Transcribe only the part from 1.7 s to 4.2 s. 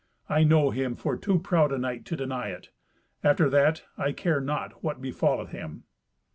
a knight to deny it. After that, I